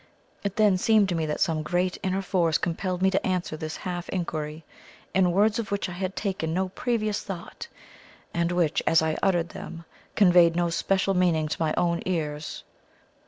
[0.43, 3.77] It then seemed to me that some great inner force compelled me to answer this
[3.77, 4.65] half inquiry,
[5.13, 7.67] in words of which I had taken no previous thought,
[8.33, 9.85] and which, as I uttered them,
[10.15, 12.63] conveyed no special meaning to my own ears.